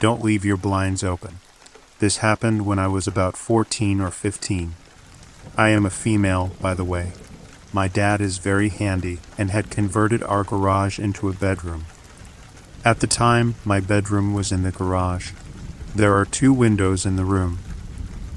[0.00, 1.40] Don't leave your blinds open.
[1.98, 4.74] This happened when I was about 14 or 15.
[5.58, 7.12] I am a female, by the way.
[7.70, 11.84] My dad is very handy and had converted our garage into a bedroom.
[12.82, 15.32] At the time, my bedroom was in the garage.
[15.94, 17.58] There are two windows in the room.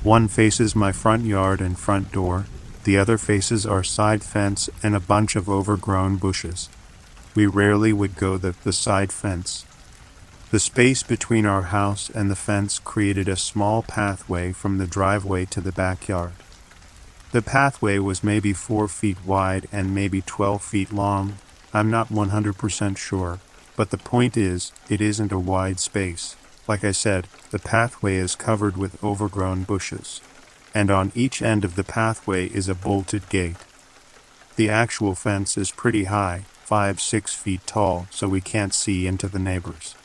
[0.03, 2.45] One faces my front yard and front door,
[2.84, 6.68] the other faces our side fence and a bunch of overgrown bushes.
[7.35, 9.66] We rarely would go the, the side fence.
[10.53, 15.46] The space between our house and the fence created a small pathway from the driveway
[15.46, 16.34] to the backyard.
[17.31, 21.40] The pathway was maybe four feet wide and maybe 12 feet long.
[21.74, 23.40] I'm not 100% sure,
[23.75, 26.36] but the point is, it isn't a wide space.
[26.68, 30.22] Like I said, the pathway is covered with overgrown bushes,
[30.72, 33.58] and on each end of the pathway is a bolted gate.
[34.56, 39.27] The actual fence is pretty high, five, six feet tall, so we can't see into
[39.27, 39.95] the neighbors.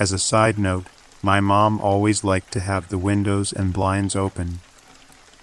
[0.00, 0.86] As a side note,
[1.22, 4.60] my mom always liked to have the windows and blinds open.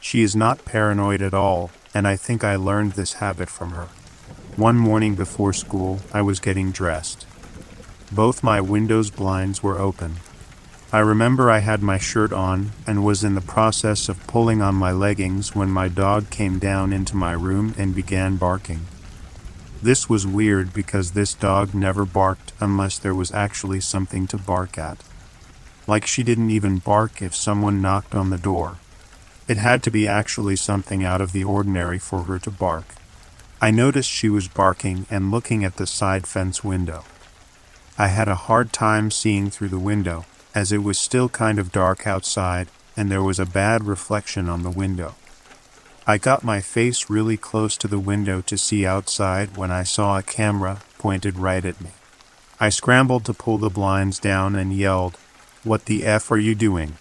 [0.02, 3.90] She is not paranoid at all, and I think I learned this habit from her.
[4.56, 7.28] One morning before school, I was getting dressed.
[8.12, 10.16] Both my windows blinds were open.
[10.92, 14.74] I remember I had my shirt on and was in the process of pulling on
[14.74, 18.88] my leggings when my dog came down into my room and began barking.
[19.82, 24.78] This was weird because this dog never barked unless there was actually something to bark
[24.78, 25.04] at.
[25.86, 28.78] Like she didn't even bark if someone knocked on the door.
[29.48, 32.96] It had to be actually something out of the ordinary for her to bark.
[33.62, 37.06] I noticed she was barking and looking at the side fence window.
[37.98, 41.72] I had a hard time seeing through the window, as it was still kind of
[41.72, 45.14] dark outside and there was a bad reflection on the window.
[46.10, 50.18] I got my face really close to the window to see outside when I saw
[50.18, 51.90] a camera pointed right at me.
[52.62, 55.18] I scrambled to pull the blinds down and yelled,
[55.66, 56.94] What the F are you doing?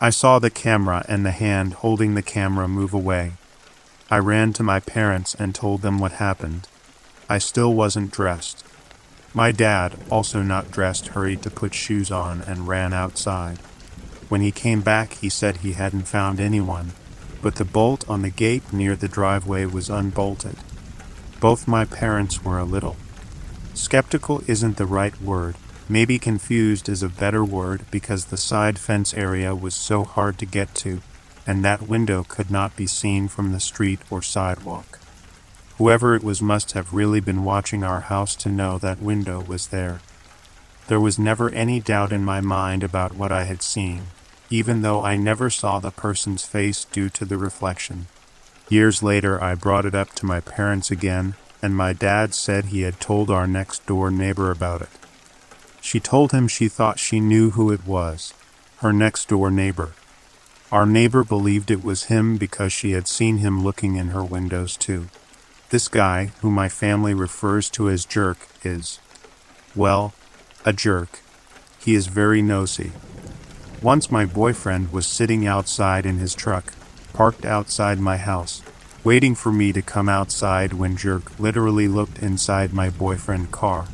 [0.00, 3.32] I saw the camera and the hand holding the camera move away.
[4.08, 6.68] I ran to my parents and told them what happened.
[7.28, 8.64] I still wasn't dressed.
[9.34, 13.58] My dad, also not dressed, hurried to put shoes on and ran outside.
[14.28, 16.92] When he came back, he said he hadn't found anyone,
[17.42, 20.56] but the bolt on the gate near the driveway was unbolted.
[21.40, 22.96] Both my parents were a little.
[23.74, 25.56] Skeptical isn't the right word.
[25.88, 30.46] Maybe confused is a better word because the side fence area was so hard to
[30.46, 31.00] get to,
[31.46, 34.98] and that window could not be seen from the street or sidewalk.
[35.78, 39.68] Whoever it was must have really been watching our house to know that window was
[39.68, 40.00] there.
[40.88, 44.06] There was never any doubt in my mind about what I had seen
[44.50, 48.06] even though I never saw the person's face due to the reflection.
[48.68, 52.82] Years later, I brought it up to my parents again, and my dad said he
[52.82, 54.90] had told our next door neighbor about it.
[55.80, 58.34] She told him she thought she knew who it was
[58.78, 59.92] her next door neighbor.
[60.70, 64.76] Our neighbor believed it was him because she had seen him looking in her windows
[64.76, 65.08] too.
[65.70, 69.00] This guy, who my family refers to as Jerk, is,
[69.74, 70.14] well,
[70.64, 71.20] a jerk.
[71.80, 72.92] He is very nosy,
[73.82, 76.72] once my boyfriend was sitting outside in his truck,
[77.12, 78.62] parked outside my house,
[79.04, 83.84] waiting for me to come outside when Jerk literally looked inside my boyfriend's car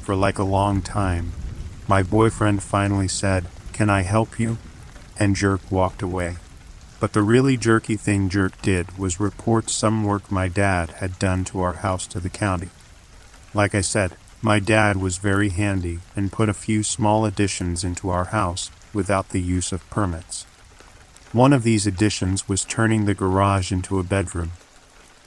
[0.00, 1.32] for like a long time.
[1.88, 4.58] My boyfriend finally said, Can I help you?
[5.18, 6.36] And Jerk walked away.
[7.00, 11.44] But the really jerky thing Jerk did was report some work my dad had done
[11.46, 12.70] to our house to the county.
[13.52, 18.10] Like I said, my dad was very handy and put a few small additions into
[18.10, 20.44] our house without the use of permits.
[21.32, 24.52] One of these additions was turning the garage into a bedroom.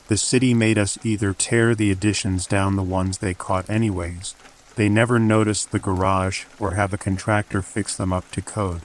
[0.07, 4.35] The city made us either tear the additions down the ones they caught anyways,
[4.77, 8.81] they never noticed the garage, or have a contractor fix them up to code.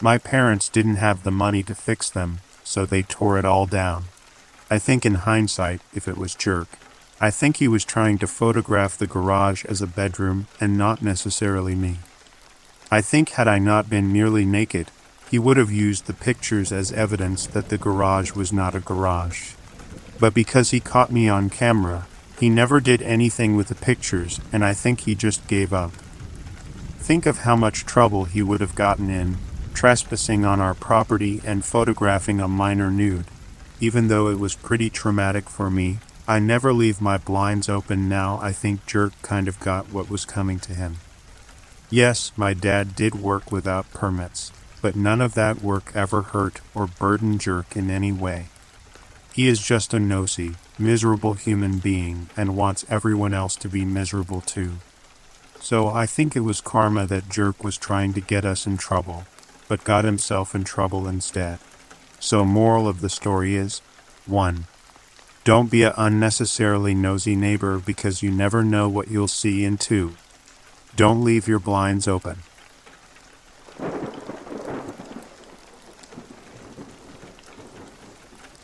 [0.00, 4.04] My parents didn't have the money to fix them, so they tore it all down.
[4.70, 6.68] I think in hindsight, if it was Jerk,
[7.20, 11.74] I think he was trying to photograph the garage as a bedroom and not necessarily
[11.74, 11.98] me.
[12.92, 14.90] I think had I not been nearly naked,
[15.30, 19.54] he would have used the pictures as evidence that the garage was not a garage.
[20.20, 22.06] But because he caught me on camera,
[22.38, 25.92] he never did anything with the pictures, and I think he just gave up.
[26.98, 29.38] Think of how much trouble he would have gotten in,
[29.72, 33.24] trespassing on our property and photographing a minor nude.
[33.80, 38.38] Even though it was pretty traumatic for me, I never leave my blinds open now.
[38.42, 40.98] I think Jerk kind of got what was coming to him.
[41.92, 44.50] Yes, my dad did work without permits,
[44.80, 48.46] but none of that work ever hurt or burdened Jerk in any way.
[49.34, 54.40] He is just a nosy, miserable human being and wants everyone else to be miserable
[54.40, 54.78] too.
[55.60, 59.26] So I think it was karma that Jerk was trying to get us in trouble,
[59.68, 61.58] but got himself in trouble instead.
[62.18, 63.82] So moral of the story is
[64.24, 64.64] 1.
[65.44, 70.14] Don't be an unnecessarily nosy neighbor because you never know what you'll see in 2.
[70.94, 72.42] Don't leave your blinds open.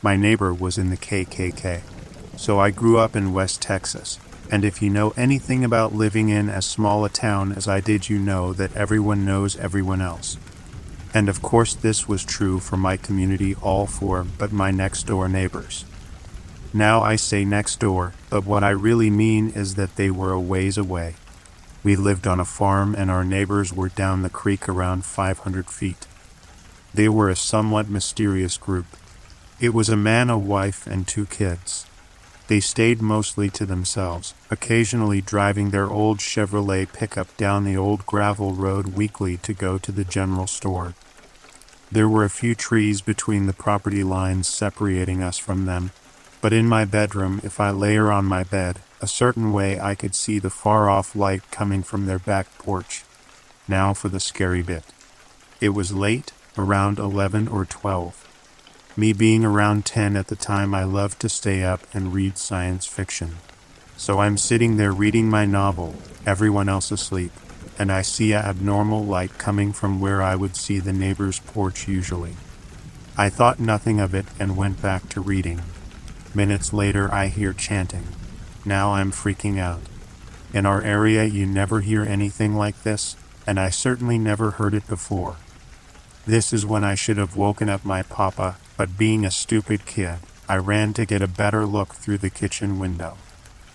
[0.02, 1.82] My neighbor was in the KKK,
[2.36, 4.18] so I grew up in West Texas.
[4.50, 8.08] And if you know anything about living in as small a town as I did,
[8.08, 10.36] you know that everyone knows everyone else.
[11.12, 15.28] And of course, this was true for my community, all four but my next door
[15.28, 15.84] neighbors.
[16.72, 20.40] Now I say next door, but what I really mean is that they were a
[20.40, 21.14] ways away.
[21.82, 26.06] We lived on a farm, and our neighbors were down the creek around 500 feet.
[26.92, 28.86] They were a somewhat mysterious group.
[29.60, 31.86] It was a man, a wife, and two kids.
[32.48, 38.54] They stayed mostly to themselves, occasionally driving their old Chevrolet pickup down the old gravel
[38.54, 40.94] road weekly to go to the general store.
[41.92, 45.90] There were a few trees between the property lines separating us from them,
[46.40, 49.94] but in my bedroom, if I lay her on my bed, a certain way I
[49.94, 53.04] could see the far off light coming from their back porch.
[53.66, 54.84] Now for the scary bit.
[55.60, 58.24] It was late, around 11 or 12.
[58.96, 62.86] Me being around 10 at the time, I loved to stay up and read science
[62.86, 63.36] fiction.
[63.96, 65.94] So I'm sitting there reading my novel,
[66.26, 67.32] everyone else asleep,
[67.78, 71.86] and I see a abnormal light coming from where I would see the neighbor's porch
[71.86, 72.34] usually.
[73.16, 75.62] I thought nothing of it and went back to reading.
[76.34, 78.08] Minutes later, I hear chanting.
[78.64, 79.80] Now I'm freaking out.
[80.52, 83.16] In our area, you never hear anything like this,
[83.46, 85.36] and I certainly never heard it before.
[86.26, 90.18] This is when I should have woken up my papa, but being a stupid kid,
[90.48, 93.16] I ran to get a better look through the kitchen window.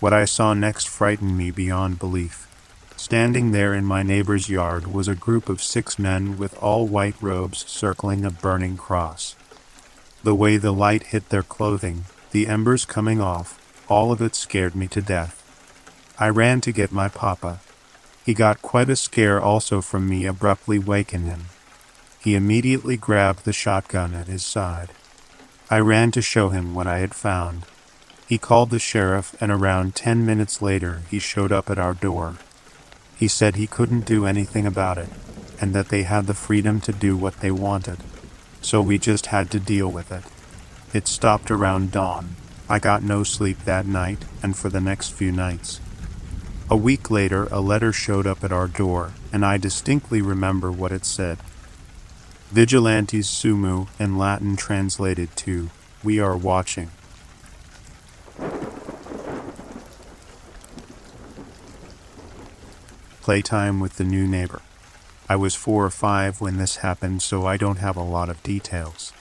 [0.00, 2.48] What I saw next frightened me beyond belief.
[2.96, 7.16] Standing there in my neighbor's yard was a group of six men with all white
[7.20, 9.34] robes circling a burning cross.
[10.22, 12.04] The way the light hit their clothing,
[12.34, 15.40] the embers coming off, all of it scared me to death.
[16.18, 17.60] I ran to get my papa.
[18.26, 21.44] He got quite a scare also from me abruptly waking him.
[22.18, 24.88] He immediately grabbed the shotgun at his side.
[25.70, 27.66] I ran to show him what I had found.
[28.26, 32.38] He called the sheriff, and around ten minutes later he showed up at our door.
[33.16, 35.10] He said he couldn't do anything about it,
[35.60, 37.98] and that they had the freedom to do what they wanted.
[38.60, 40.24] So we just had to deal with it.
[40.94, 42.36] It stopped around dawn.
[42.68, 45.80] I got no sleep that night and for the next few nights.
[46.70, 50.92] A week later, a letter showed up at our door, and I distinctly remember what
[50.92, 51.38] it said.
[52.52, 55.70] Vigilantes sumu, in Latin translated to,
[56.04, 56.92] We are watching.
[63.20, 64.62] Playtime with the new neighbor.
[65.28, 68.40] I was four or five when this happened, so I don't have a lot of
[68.44, 69.12] details.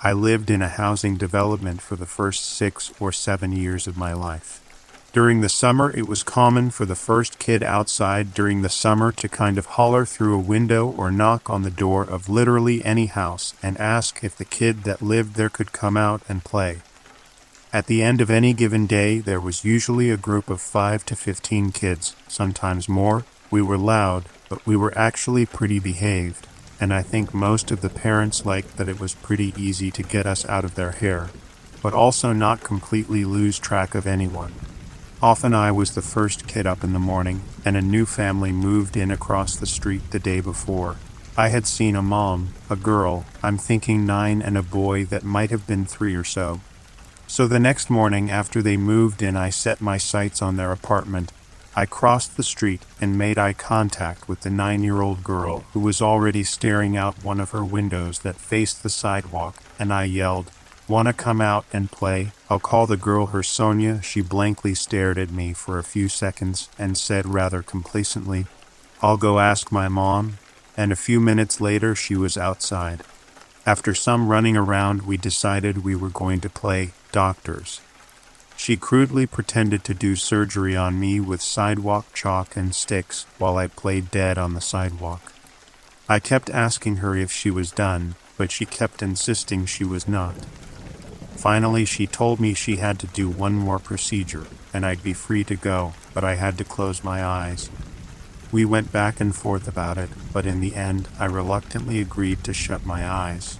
[0.00, 4.12] I lived in a housing development for the first six or seven years of my
[4.12, 4.60] life.
[5.12, 9.28] During the summer, it was common for the first kid outside during the summer to
[9.28, 13.54] kind of holler through a window or knock on the door of literally any house
[13.60, 16.78] and ask if the kid that lived there could come out and play.
[17.72, 21.16] At the end of any given day, there was usually a group of 5 to
[21.16, 23.24] 15 kids, sometimes more.
[23.50, 26.46] We were loud, but we were actually pretty behaved,
[26.80, 30.26] and I think most of the parents liked that it was pretty easy to get
[30.26, 31.30] us out of their hair,
[31.82, 34.52] but also not completely lose track of anyone.
[35.20, 38.96] Often I was the first kid up in the morning, and a new family moved
[38.96, 40.96] in across the street the day before.
[41.36, 45.50] I had seen a mom, a girl, I'm thinking nine, and a boy that might
[45.50, 46.60] have been three or so.
[47.26, 51.32] So the next morning after they moved in, I set my sights on their apartment
[51.78, 55.70] I crossed the street and made eye contact with the nine year old girl oh.
[55.74, 60.02] who was already staring out one of her windows that faced the sidewalk, and I
[60.02, 60.50] yelled,
[60.88, 62.32] Wanna come out and play?
[62.50, 64.02] I'll call the girl her Sonia.
[64.02, 68.46] She blankly stared at me for a few seconds and said rather complacently,
[69.00, 70.38] I'll go ask my mom.
[70.76, 73.04] And a few minutes later, she was outside.
[73.64, 77.80] After some running around, we decided we were going to play doctors.
[78.58, 83.68] She crudely pretended to do surgery on me with sidewalk chalk and sticks while I
[83.68, 85.32] played dead on the sidewalk.
[86.08, 90.34] I kept asking her if she was done, but she kept insisting she was not.
[91.36, 95.44] Finally, she told me she had to do one more procedure and I'd be free
[95.44, 97.70] to go, but I had to close my eyes.
[98.50, 102.52] We went back and forth about it, but in the end, I reluctantly agreed to
[102.52, 103.56] shut my eyes.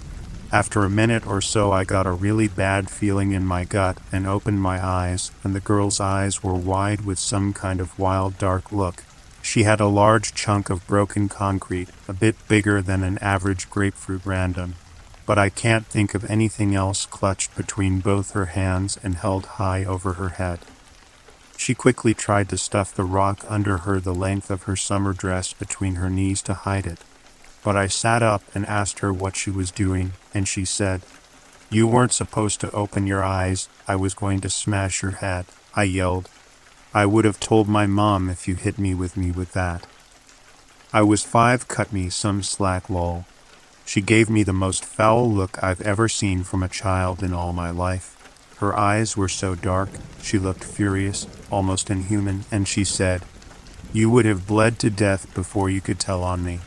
[0.50, 4.26] After a minute or so, I got a really bad feeling in my gut and
[4.26, 8.73] opened my eyes, and the girl's eyes were wide with some kind of wild, dark
[8.73, 9.05] look.
[9.43, 14.25] She had a large chunk of broken concrete, a bit bigger than an average grapefruit
[14.25, 14.76] random,
[15.26, 19.85] but I can't think of anything else clutched between both her hands and held high
[19.85, 20.61] over her head.
[21.59, 25.52] She quickly tried to stuff the rock under her the length of her summer dress
[25.52, 27.00] between her knees to hide it.
[27.69, 31.03] But I sat up and asked her what she was doing, and she said,
[31.69, 33.69] You weren't supposed to open your eyes.
[33.87, 35.45] I was going to smash your head.
[35.75, 36.31] I yelled.
[36.95, 39.87] I would have told my mom if you hit me with me with that.
[40.95, 43.27] I was five, cut me some slack lol.
[43.85, 47.53] She gave me the most foul look I've ever seen from a child in all
[47.53, 48.17] my life.
[48.61, 49.91] Her eyes were so dark,
[50.23, 53.25] she looked furious, almost inhuman, and she said,
[53.93, 56.61] You would have bled to death before you could tell on me.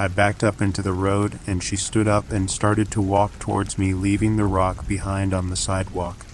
[0.00, 3.76] I backed up into the road, and she stood up and started to walk towards
[3.76, 6.24] me, leaving the rock behind on the sidewalk.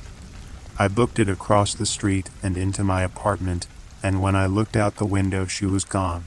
[0.79, 3.67] I booked it across the street and into my apartment,
[4.03, 6.25] and when I looked out the window, she was gone.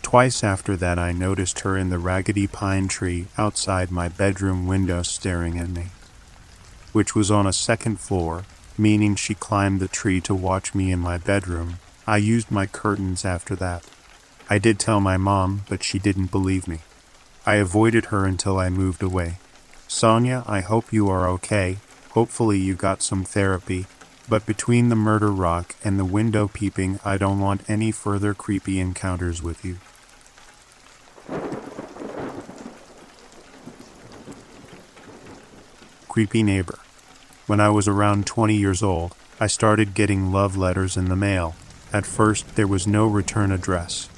[0.00, 5.02] Twice after that, I noticed her in the raggedy pine tree outside my bedroom window
[5.02, 5.88] staring at me,
[6.92, 8.44] which was on a second floor,
[8.78, 11.78] meaning she climbed the tree to watch me in my bedroom.
[12.06, 13.84] I used my curtains after that.
[14.52, 16.80] I did tell my mom, but she didn't believe me.
[17.46, 19.38] I avoided her until I moved away.
[19.86, 21.76] Sonia, I hope you are okay.
[22.10, 23.86] Hopefully you got some therapy.
[24.28, 28.80] But between the murder rock and the window peeping, I don't want any further creepy
[28.80, 29.78] encounters with you.
[36.08, 36.80] Creepy neighbor.
[37.46, 41.54] When I was around 20 years old, I started getting love letters in the mail.
[41.92, 44.09] At first, there was no return address.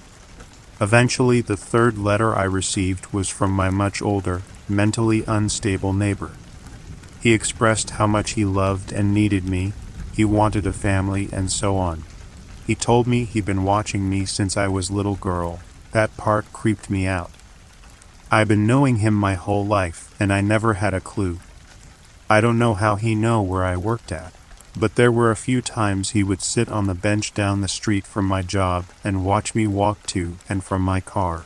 [0.82, 6.32] Eventually, the third letter I received was from my much older, mentally unstable neighbor.
[7.20, 9.74] He expressed how much he loved and needed me,
[10.12, 12.02] he wanted a family, and so on.
[12.66, 15.60] He told me he'd been watching me since I was little girl.
[15.92, 17.30] That part creeped me out.
[18.28, 21.38] I've been knowing him my whole life, and I never had a clue.
[22.28, 24.32] I don't know how he know where I worked at
[24.78, 28.06] but there were a few times he would sit on the bench down the street
[28.06, 31.44] from my job and watch me walk to and from my car.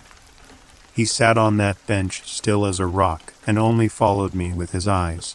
[0.95, 4.88] He sat on that bench still as a rock and only followed me with his
[4.88, 5.35] eyes.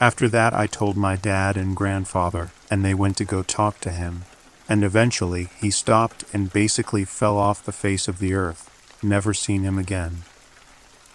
[0.00, 3.90] After that, I told my dad and grandfather, and they went to go talk to
[3.90, 4.24] him.
[4.68, 8.70] And eventually, he stopped and basically fell off the face of the earth.
[9.02, 10.22] Never seen him again.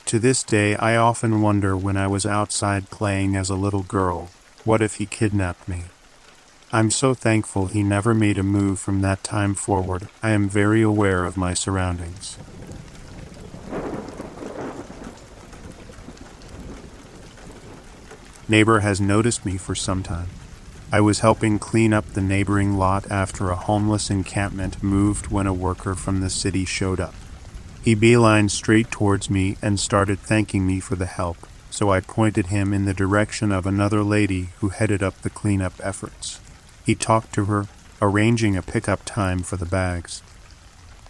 [0.06, 4.30] To this day, I often wonder when I was outside playing as a little girl,
[4.64, 5.86] what if he kidnapped me?
[6.72, 10.08] I'm so thankful he never made a move from that time forward.
[10.22, 12.38] I am very aware of my surroundings.
[18.48, 20.28] Neighbor has noticed me for some time.
[20.92, 25.54] I was helping clean up the neighboring lot after a homeless encampment moved when a
[25.54, 27.16] worker from the city showed up.
[27.84, 32.48] He beelined straight towards me and started thanking me for the help, so I pointed
[32.48, 36.40] him in the direction of another lady who headed up the cleanup efforts.
[36.90, 37.68] He talked to her,
[38.02, 40.24] arranging a pickup time for the bags.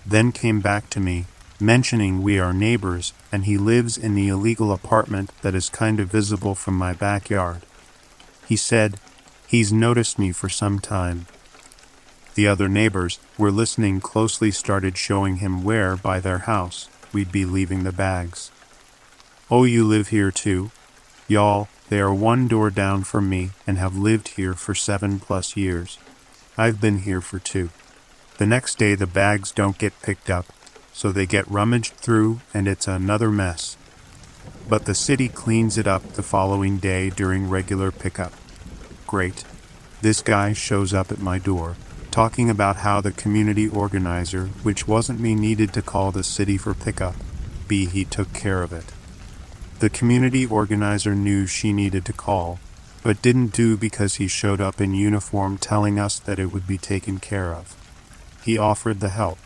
[0.05, 1.23] Then came back to me,
[1.57, 6.11] mentioning we are neighbors and he lives in the illegal apartment that is kind of
[6.11, 7.61] visible from my backyard.
[8.45, 8.99] He said
[9.47, 11.27] he's noticed me for some time.
[12.35, 17.45] The other neighbors were listening closely started showing him where, by their house, we'd be
[17.45, 18.51] leaving the bags.
[19.49, 20.71] Oh, you live here too?
[21.29, 25.57] Y'all, they are one door down from me and have lived here for seven plus
[25.57, 25.97] years.
[26.57, 27.69] I've been here for two.
[28.37, 30.45] The next day, the bags don't get picked up,
[30.93, 33.75] so they get rummaged through and it's another mess.
[34.69, 38.33] But the city cleans it up the following day during regular pickup.
[39.07, 39.43] Great.
[40.01, 41.75] This guy shows up at my door,
[42.11, 46.73] talking about how the community organizer, which wasn't me, needed to call the city for
[46.75, 47.15] pickup.
[47.67, 48.85] B, he took care of it.
[49.79, 52.59] The community organizer knew she needed to call,
[53.01, 56.77] but didn't do because he showed up in uniform telling us that it would be
[56.77, 57.77] taken care of.
[58.43, 59.39] He offered the help.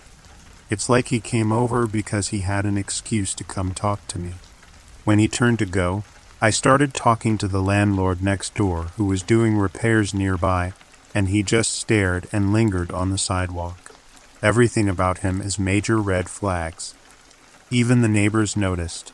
[0.71, 4.33] It's like he came over because he had an excuse to come talk to me.
[5.03, 6.03] When he turned to go,
[6.41, 10.73] I started talking to the landlord next door who was doing repairs nearby,
[11.13, 13.93] and he just stared and lingered on the sidewalk.
[14.41, 16.95] Everything about him is major red flags.
[17.69, 19.13] Even the neighbors noticed.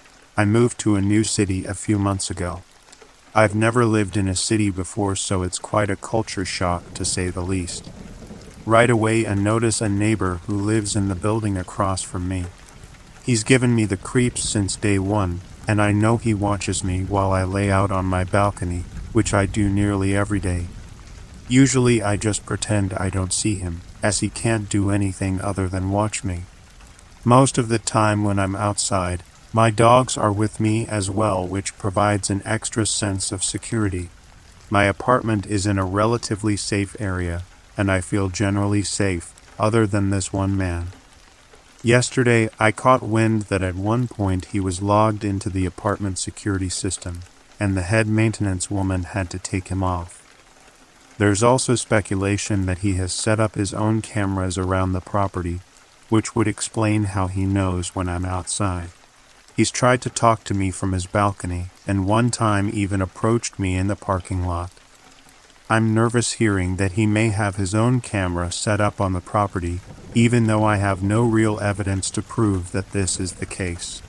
[0.41, 2.63] I moved to a new city a few months ago.
[3.35, 7.29] I've never lived in a city before, so it's quite a culture shock to say
[7.29, 7.91] the least.
[8.65, 12.45] Right away, I notice a neighbor who lives in the building across from me.
[13.23, 17.31] He's given me the creeps since day one, and I know he watches me while
[17.31, 20.65] I lay out on my balcony, which I do nearly every day.
[21.47, 25.91] Usually, I just pretend I don't see him, as he can't do anything other than
[25.91, 26.45] watch me.
[27.23, 29.21] Most of the time, when I'm outside,
[29.53, 34.09] my dogs are with me as well, which provides an extra sense of security.
[34.69, 37.43] My apartment is in a relatively safe area,
[37.75, 40.87] and I feel generally safe, other than this one man.
[41.83, 46.69] Yesterday, I caught wind that at one point he was logged into the apartment security
[46.69, 47.21] system,
[47.59, 50.19] and the head maintenance woman had to take him off.
[51.17, 55.59] There's also speculation that he has set up his own cameras around the property,
[56.07, 58.89] which would explain how he knows when I'm outside.
[59.61, 63.75] He's tried to talk to me from his balcony, and one time even approached me
[63.75, 64.71] in the parking lot.
[65.69, 69.81] I'm nervous hearing that he may have his own camera set up on the property,
[70.15, 74.01] even though I have no real evidence to prove that this is the case.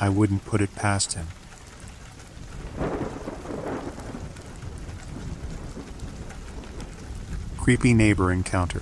[0.00, 1.26] I wouldn't put it past him.
[7.58, 8.80] Creepy neighbor encounter.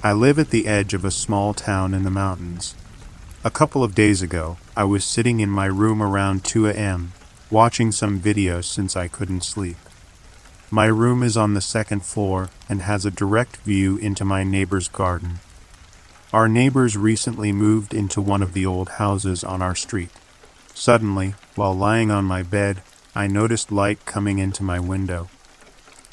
[0.00, 2.76] I live at the edge of a small town in the mountains.
[3.46, 7.12] A couple of days ago, I was sitting in my room around 2 a.m.,
[7.50, 9.76] watching some videos since I couldn't sleep.
[10.70, 14.88] My room is on the second floor and has a direct view into my neighbor's
[14.88, 15.40] garden.
[16.32, 20.10] Our neighbors recently moved into one of the old houses on our street.
[20.72, 22.80] Suddenly, while lying on my bed,
[23.14, 25.28] I noticed light coming into my window.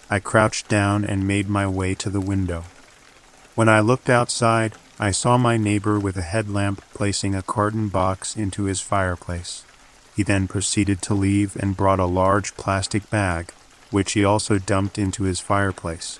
[0.09, 2.65] I crouched down and made my way to the window.
[3.55, 8.37] When I looked outside, I saw my neighbor with a headlamp placing a carton box
[8.37, 9.65] into his fireplace.
[10.15, 13.51] He then proceeded to leave and brought a large plastic bag,
[13.89, 16.19] which he also dumped into his fireplace.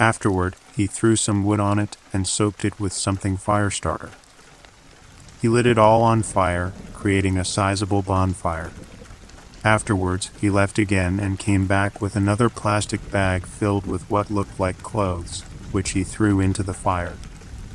[0.00, 4.10] Afterward, he threw some wood on it and soaked it with something fire starter.
[5.40, 8.72] He lit it all on fire, creating a sizable bonfire.
[9.62, 14.58] Afterwards, he left again and came back with another plastic bag filled with what looked
[14.58, 17.14] like clothes, which he threw into the fire.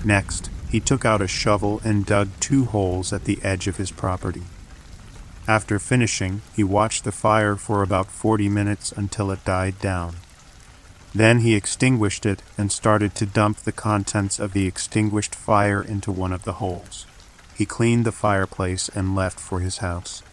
[0.03, 3.91] Next, he took out a shovel and dug two holes at the edge of his
[3.91, 4.43] property.
[5.47, 10.15] After finishing, he watched the fire for about 40 minutes until it died down.
[11.13, 16.11] Then he extinguished it and started to dump the contents of the extinguished fire into
[16.11, 17.05] one of the holes.
[17.53, 20.23] He cleaned the fireplace and left for his house.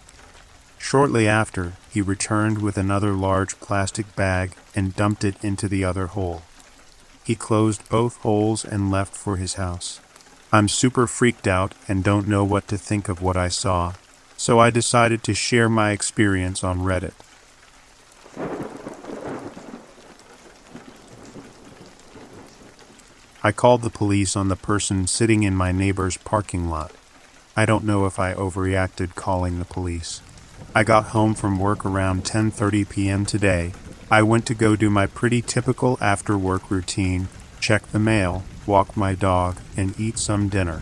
[0.79, 6.07] Shortly after, he returned with another large plastic bag and dumped it into the other
[6.07, 6.43] hole.
[7.29, 10.01] He closed both holes and left for his house.
[10.51, 13.93] I'm super freaked out and don't know what to think of what I saw,
[14.39, 17.13] so I decided to share my experience on Reddit.
[23.45, 26.93] I called the police on the person sitting in my neighbor's parking lot.
[27.55, 30.23] I don't know if I overreacted calling the police.
[30.75, 33.27] I got home from work around 10:30 p.m.
[33.27, 33.75] today
[34.11, 37.29] I went to go do my pretty typical after work routine
[37.61, 40.81] check the mail, walk my dog, and eat some dinner.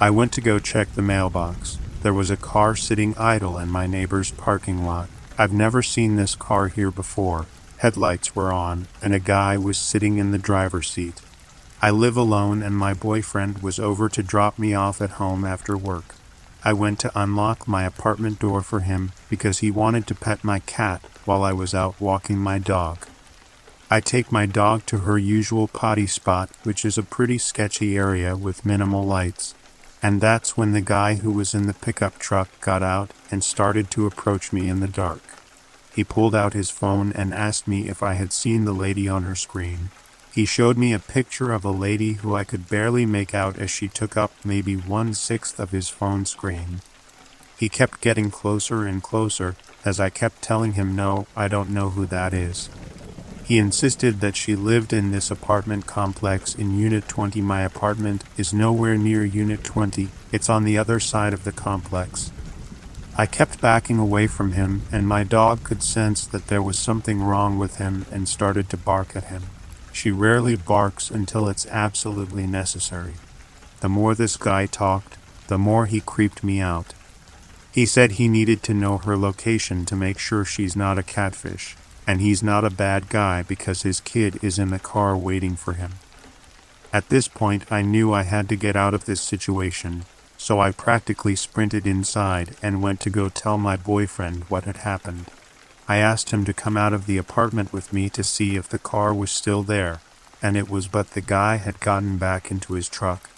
[0.00, 1.78] I went to go check the mailbox.
[2.02, 5.08] There was a car sitting idle in my neighbor's parking lot.
[5.38, 7.46] I've never seen this car here before.
[7.78, 11.20] Headlights were on, and a guy was sitting in the driver's seat.
[11.80, 15.76] I live alone, and my boyfriend was over to drop me off at home after
[15.76, 16.16] work.
[16.64, 20.58] I went to unlock my apartment door for him because he wanted to pet my
[20.60, 23.06] cat while I was out walking my dog.
[23.90, 28.36] I take my dog to her usual potty spot, which is a pretty sketchy area
[28.36, 29.54] with minimal lights,
[30.02, 33.90] and that's when the guy who was in the pickup truck got out and started
[33.92, 35.22] to approach me in the dark.
[35.94, 39.22] He pulled out his phone and asked me if I had seen the lady on
[39.22, 39.90] her screen.
[40.34, 43.70] He showed me a picture of a lady who I could barely make out as
[43.70, 46.80] she took up maybe one sixth of his phone screen.
[47.56, 51.90] He kept getting closer and closer as I kept telling him, No, I don't know
[51.90, 52.68] who that is.
[53.44, 57.42] He insisted that she lived in this apartment complex in Unit 20.
[57.42, 62.32] My apartment is nowhere near Unit 20, it's on the other side of the complex.
[63.16, 67.22] I kept backing away from him, and my dog could sense that there was something
[67.22, 69.42] wrong with him and started to bark at him.
[69.92, 73.14] She rarely barks until it's absolutely necessary.
[73.80, 75.16] The more this guy talked,
[75.46, 76.94] the more he creeped me out.
[77.74, 81.74] He said he needed to know her location to make sure she's not a catfish,
[82.06, 85.72] and he's not a bad guy because his kid is in the car waiting for
[85.72, 85.94] him.
[86.92, 90.04] At this point, I knew I had to get out of this situation,
[90.36, 95.26] so I practically sprinted inside and went to go tell my boyfriend what had happened.
[95.88, 98.78] I asked him to come out of the apartment with me to see if the
[98.78, 99.98] car was still there,
[100.40, 103.30] and it was but the guy had gotten back into his truck,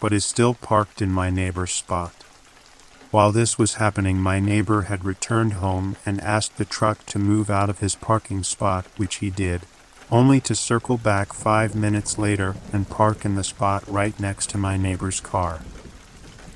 [0.00, 2.23] but is still parked in my neighbor's spot.
[3.14, 7.48] While this was happening, my neighbor had returned home and asked the truck to move
[7.48, 9.60] out of his parking spot, which he did,
[10.10, 14.58] only to circle back five minutes later and park in the spot right next to
[14.58, 15.60] my neighbor's car.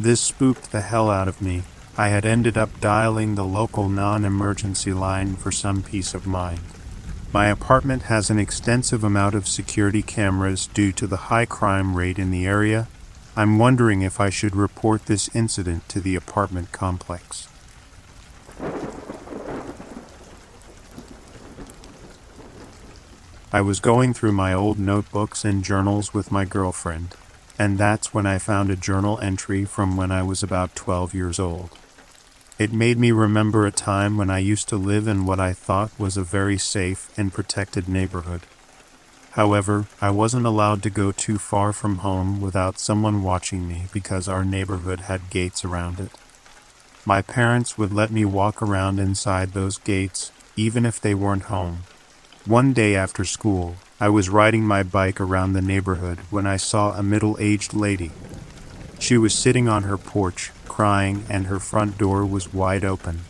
[0.01, 1.63] This spooked the hell out of me,
[1.97, 6.63] I had ended up dialing the local non emergency line for some peace of mind.
[7.33, 12.19] My apartment has an extensive amount of security cameras due to the high crime rate
[12.19, 12.89] in the area.
[13.39, 17.47] I'm wondering if I should report this incident to the apartment complex.
[23.53, 27.15] I was going through my old notebooks and journals with my girlfriend,
[27.57, 31.39] and that's when I found a journal entry from when I was about 12 years
[31.39, 31.71] old.
[32.59, 35.97] It made me remember a time when I used to live in what I thought
[35.97, 38.41] was a very safe and protected neighborhood.
[39.33, 44.29] However, I wasn't allowed to go too far from home without someone watching me because
[44.29, 46.11] our neighborhood had gates around it.
[47.05, 51.85] My parents would let me walk around inside those gates even if they weren't home.
[52.45, 56.93] One day after school, I was riding my bike around the neighborhood when I saw
[56.93, 58.11] a middle aged lady.
[58.99, 63.21] She was sitting on her porch, crying, and her front door was wide open.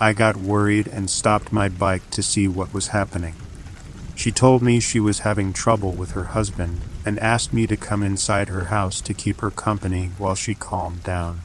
[0.00, 3.34] I got worried and stopped my bike to see what was happening.
[4.22, 8.04] She told me she was having trouble with her husband and asked me to come
[8.04, 11.40] inside her house to keep her company while she calmed down.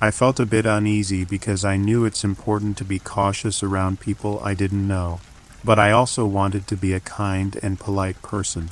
[0.00, 4.38] I felt a bit uneasy because I knew it's important to be cautious around people
[4.44, 5.18] I didn't know,
[5.64, 8.70] but I also wanted to be a kind and polite person.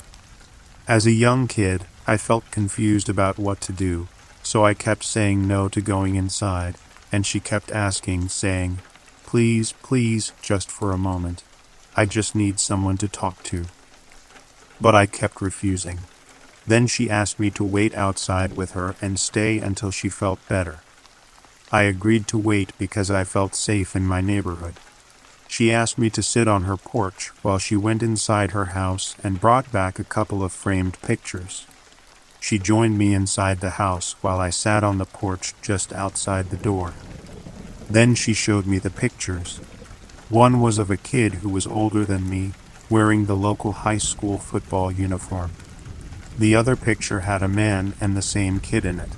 [0.87, 4.07] As a young kid, I felt confused about what to do,
[4.41, 6.75] so I kept saying no to going inside,
[7.11, 8.79] and she kept asking, saying,
[9.25, 11.43] Please, please, just for a moment.
[12.01, 13.65] I just need someone to talk to.
[14.81, 15.99] But I kept refusing.
[16.65, 20.79] Then she asked me to wait outside with her and stay until she felt better.
[21.71, 24.79] I agreed to wait because I felt safe in my neighborhood.
[25.47, 29.39] She asked me to sit on her porch while she went inside her house and
[29.39, 31.67] brought back a couple of framed pictures.
[32.39, 36.57] She joined me inside the house while I sat on the porch just outside the
[36.57, 36.95] door.
[37.87, 39.59] Then she showed me the pictures.
[40.31, 42.53] One was of a kid who was older than me,
[42.89, 45.51] wearing the local high school football uniform.
[46.39, 49.09] The other picture had a man and the same kid in it.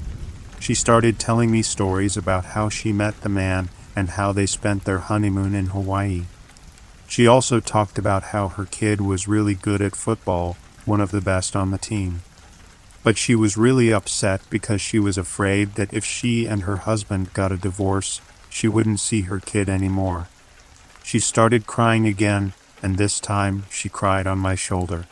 [0.60, 4.84] She started telling me stories about how she met the man and how they spent
[4.84, 6.23] their honeymoon in Hawaii.
[7.08, 11.21] She also talked about how her kid was really good at football, one of the
[11.21, 12.21] best on the team
[13.04, 17.34] but she was really upset because she was afraid that if she and her husband
[17.34, 20.30] got a divorce, she wouldn't see her kid anymore.
[21.03, 25.05] She started crying again, and this time she cried on my shoulder.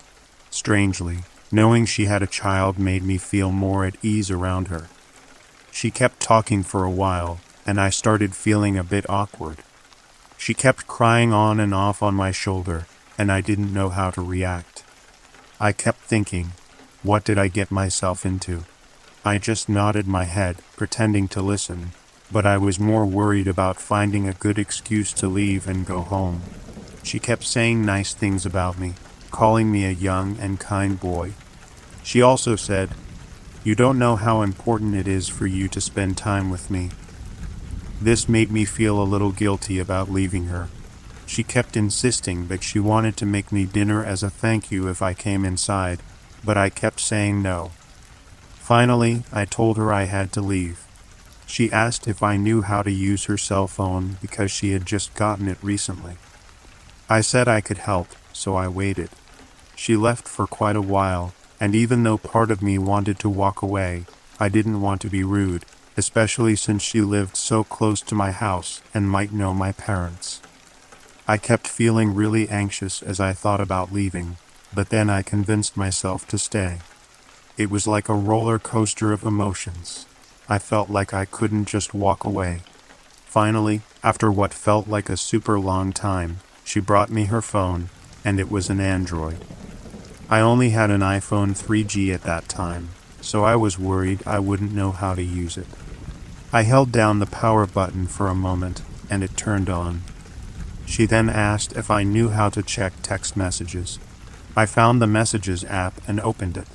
[0.50, 1.20] Strangely,
[1.52, 4.88] knowing she had a child made me feel more at ease around her.
[5.72, 9.58] She kept talking for a while, and I started feeling a bit awkward.
[10.38, 14.22] She kept crying on and off on my shoulder, and I didn't know how to
[14.22, 14.84] react.
[15.60, 16.54] I kept thinking,
[17.04, 18.64] what did I get myself into?
[19.24, 21.92] I just nodded my head, pretending to listen,
[22.32, 26.42] but I was more worried about finding a good excuse to leave and go home.
[27.04, 28.94] She kept saying nice things about me,
[29.32, 31.34] calling me a young and kind boy.
[32.04, 32.92] She also said,
[33.64, 36.92] You don't know how important it is for you to spend time with me.
[38.02, 40.70] This made me feel a little guilty about leaving her.
[41.26, 45.02] She kept insisting that she wanted to make me dinner as a thank you if
[45.02, 46.02] I came inside,
[46.44, 47.72] but I kept saying no.
[48.56, 50.86] Finally, I told her I had to leave.
[51.52, 55.14] She asked if I knew how to use her cell phone because she had just
[55.16, 56.16] gotten it recently.
[57.10, 59.10] I said I could help, so I waited.
[59.76, 63.62] She left for quite a while, and even though part of me wanted to walk
[63.62, 64.06] away,
[64.40, 65.66] I didn't want to be rude,
[65.98, 70.40] especially since she lived so close to my house and might know my parents.
[71.28, 74.38] I kept feeling really anxious as I thought about leaving,
[74.74, 76.78] but then I convinced myself to stay.
[77.58, 80.06] It was like a roller coaster of emotions.
[80.52, 82.64] I felt like I couldn't just walk away.
[83.26, 87.88] Finally, after what felt like a super long time, she brought me her phone,
[88.26, 89.46] and it was an Android.
[90.30, 92.90] I only had an iPhone 3G at that time,
[93.22, 95.68] so I was worried I wouldn't know how to use it.
[96.52, 100.02] I held down the power button for a moment, and it turned on.
[100.86, 104.00] She then asked if I knew how to check text messages.
[104.58, 106.68] I found the Messages app and opened it.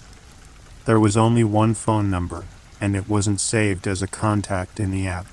[0.86, 2.46] There was only one phone number,
[2.80, 5.26] and it wasn't saved as a contact in the app.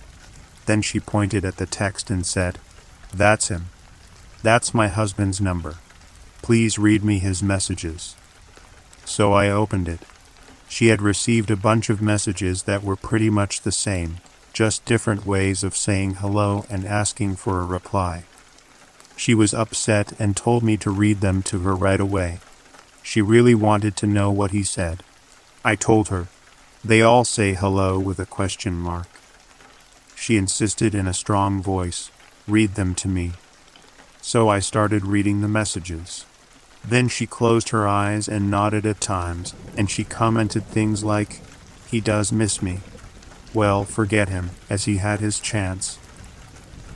[0.66, 2.58] Then she pointed at the text and said,
[3.14, 3.68] That's him.
[4.42, 5.76] That's my husband's number.
[6.42, 8.16] Please read me his messages.
[9.06, 10.02] So I opened it.
[10.68, 14.18] She had received a bunch of messages that were pretty much the same,
[14.54, 18.24] just different ways of saying hello and asking for a reply.
[19.16, 22.40] She was upset and told me to read them to her right away.
[23.04, 25.04] She really wanted to know what he said.
[25.64, 26.28] I told her.
[26.86, 29.08] They all say hello with a question mark.
[30.16, 32.12] She insisted in a strong voice,
[32.46, 33.32] read them to me.
[34.22, 36.26] So I started reading the messages.
[36.84, 41.40] Then she closed her eyes and nodded at times, and she commented things like,
[41.90, 42.82] He does miss me.
[43.54, 45.98] Well, forget him, as he had his chance.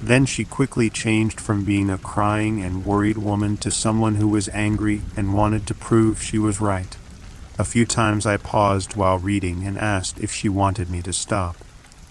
[0.02, 4.50] Then she quickly changed from being a crying and worried woman to someone who was
[4.50, 6.98] angry and wanted to prove she was right.
[7.60, 11.58] A few times I paused while reading and asked if she wanted me to stop,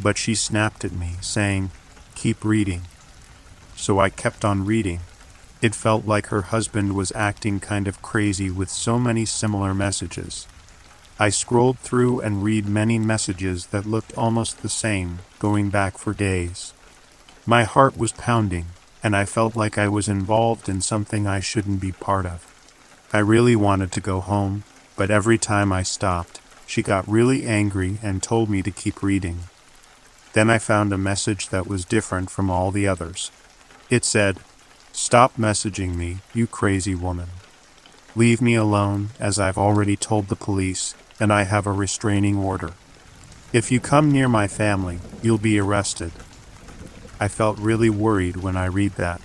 [0.00, 1.70] but she snapped at me, saying,
[2.16, 2.82] keep reading.
[3.76, 5.00] So I kept on reading.
[5.62, 10.48] It felt like her husband was acting kind of crazy with so many similar messages.
[11.18, 16.12] I scrolled through and read many messages that looked almost the same, going back for
[16.12, 16.74] days.
[17.46, 18.66] My heart was pounding,
[19.00, 22.52] and I felt like I was involved in something I shouldn't be part of.
[23.12, 24.64] I really wanted to go home,
[24.96, 29.40] but every time I stopped, she got really angry and told me to keep reading.
[30.32, 33.30] Then I found a message that was different from all the others.
[33.88, 34.38] It said,
[34.92, 37.28] Stop messaging me, you crazy woman.
[38.14, 42.72] Leave me alone, as I've already told the police, and I have a restraining order.
[43.52, 46.12] If you come near my family, you'll be arrested.
[47.20, 49.20] I felt really worried when I read that.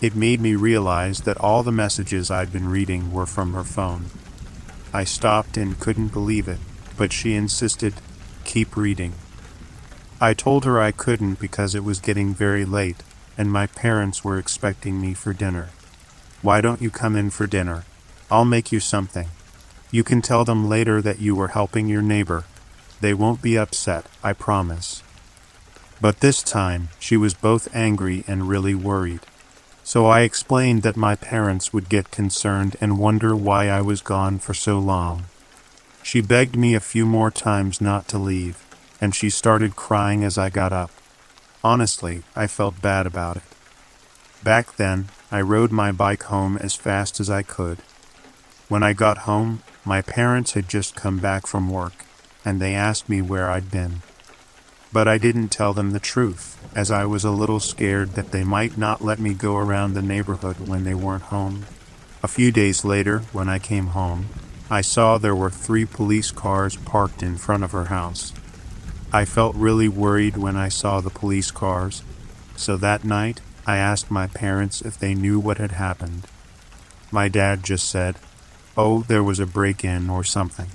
[0.00, 4.06] It made me realize that all the messages I'd been reading were from her phone.
[4.92, 6.58] I stopped and couldn't believe it,
[6.96, 7.94] but she insisted,
[8.44, 9.12] keep reading.
[10.20, 13.02] I told her I couldn't because it was getting very late
[13.38, 15.68] and my parents were expecting me for dinner.
[16.42, 17.84] Why don't you come in for dinner?
[18.30, 19.28] I'll make you something.
[19.90, 22.44] You can tell them later that you were helping your neighbor.
[23.00, 25.02] They won't be upset, I promise.
[26.00, 29.20] But this time, she was both angry and really worried.
[29.88, 34.38] So I explained that my parents would get concerned and wonder why I was gone
[34.38, 35.24] for so long.
[36.02, 38.62] She begged me a few more times not to leave,
[39.00, 40.90] and she started crying as I got up.
[41.64, 43.44] Honestly, I felt bad about it.
[44.44, 47.78] Back then, I rode my bike home as fast as I could.
[48.68, 52.04] When I got home, my parents had just come back from work,
[52.44, 54.02] and they asked me where I'd been.
[54.92, 58.44] But I didn't tell them the truth, as I was a little scared that they
[58.44, 61.66] might not let me go around the neighborhood when they weren't home.
[62.22, 64.28] A few days later, when I came home,
[64.70, 68.32] I saw there were three police cars parked in front of her house.
[69.12, 72.02] I felt really worried when I saw the police cars,
[72.56, 76.26] so that night I asked my parents if they knew what had happened.
[77.10, 78.16] My dad just said,
[78.76, 80.68] Oh, there was a break in or something.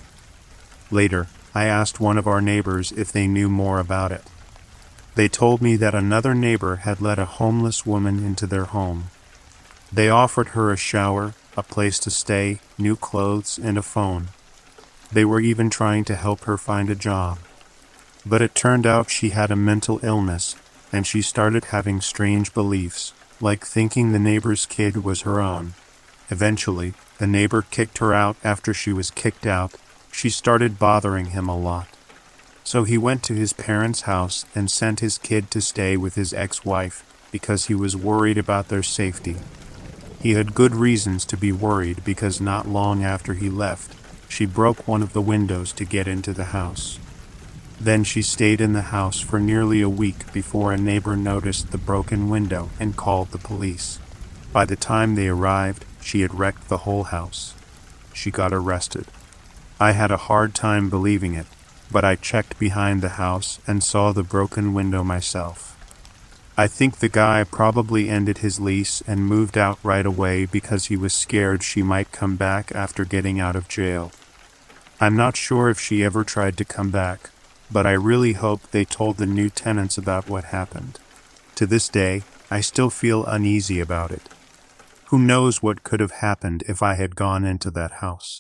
[0.90, 4.24] Later, I asked one of our neighbors if they knew more about it.
[5.16, 9.06] They told me that another neighbor had let a homeless woman into their home.
[9.92, 14.30] They offered her a shower, a place to stay, new clothes, and a phone.
[15.12, 17.38] They were even trying to help her find a job.
[18.26, 20.56] But it turned out she had a mental illness,
[20.92, 25.76] and she started having strange beliefs, like thinking the neighbor's kid was her own.
[26.32, 29.76] Eventually, the neighbor kicked her out after she was kicked out.
[30.14, 31.88] She started bothering him a lot.
[32.64, 36.34] So he went to his parents' house and sent his kid to stay with his
[36.34, 39.38] ex wife because he was worried about their safety.
[40.22, 43.94] He had good reasons to be worried because not long after he left,
[44.30, 47.00] she broke one of the windows to get into the house.
[47.82, 51.78] Then she stayed in the house for nearly a week before a neighbor noticed the
[51.78, 54.00] broken window and called the police.
[54.54, 57.56] By the time they arrived, she had wrecked the whole house.
[58.14, 59.08] She got arrested.
[59.84, 61.46] I had a hard time believing it,
[61.92, 65.76] but I checked behind the house and saw the broken window myself.
[66.58, 70.96] I think the guy probably ended his lease and moved out right away because he
[70.96, 74.14] was scared she might come back after getting out of jail.
[75.02, 77.32] I'm not sure if she ever tried to come back,
[77.70, 80.98] but I really hope they told the new tenants about what happened.
[81.56, 84.30] To this day, I still feel uneasy about it.
[85.08, 88.40] Who knows what could have happened if I had gone into that house?